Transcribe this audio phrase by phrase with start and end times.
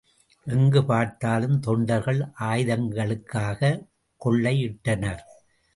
[0.47, 3.87] எங்கு பார்த்தாலும் தொண்டர்கள் ஆயுதங்களைக்காகக்
[4.21, 5.23] கொள்ளையிட்டனர்.